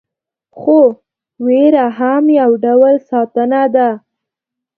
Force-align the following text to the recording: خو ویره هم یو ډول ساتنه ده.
خو 0.57 0.77
ویره 1.45 1.85
هم 1.99 2.23
یو 2.39 2.51
ډول 2.63 2.95
ساتنه 3.09 3.63
ده. 3.75 3.89